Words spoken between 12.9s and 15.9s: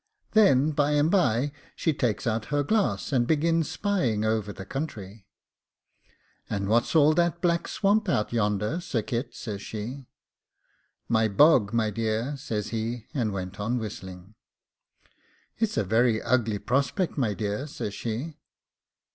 and went on whistling. 'It's a